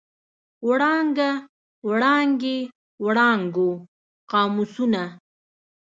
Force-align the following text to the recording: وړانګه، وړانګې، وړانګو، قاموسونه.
وړانګه، 0.67 1.31
وړانګې، 1.87 2.57
وړانګو، 3.05 3.69
قاموسونه. 4.31 5.03